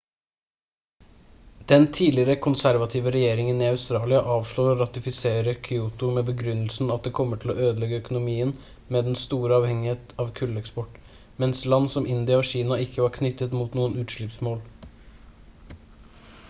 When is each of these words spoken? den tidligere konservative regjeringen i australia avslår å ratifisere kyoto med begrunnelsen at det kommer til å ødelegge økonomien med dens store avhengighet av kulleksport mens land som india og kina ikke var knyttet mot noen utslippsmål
den 1.71 1.83
tidligere 1.97 2.35
konservative 2.45 3.11
regjeringen 3.15 3.59
i 3.65 3.67
australia 3.73 4.21
avslår 4.35 4.69
å 4.71 4.77
ratifisere 4.79 5.53
kyoto 5.67 6.09
med 6.17 6.25
begrunnelsen 6.31 6.93
at 6.95 7.03
det 7.07 7.13
kommer 7.19 7.43
til 7.43 7.53
å 7.53 7.55
ødelegge 7.67 8.01
økonomien 8.03 8.53
med 8.95 9.07
dens 9.09 9.25
store 9.29 9.59
avhengighet 9.61 10.17
av 10.25 10.33
kulleksport 10.41 10.97
mens 11.45 11.65
land 11.75 11.91
som 11.97 12.11
india 12.15 12.39
og 12.45 12.47
kina 12.53 12.79
ikke 12.87 13.05
var 13.07 13.15
knyttet 13.19 13.57
mot 13.61 13.77
noen 13.81 14.01
utslippsmål 14.05 14.65